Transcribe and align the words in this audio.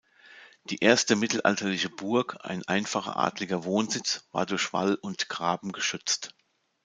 Die 0.63 0.79
erste 0.79 1.15
mittelalterliche 1.15 1.91
Burg, 1.91 2.37
ein 2.41 2.67
einfacher 2.67 3.17
adliger 3.17 3.65
Wohnsitz, 3.65 4.27
war 4.31 4.47
durch 4.47 4.73
Wall 4.73 4.95
und 4.95 5.29
Graben 5.29 5.73
geschützt. 5.73 6.33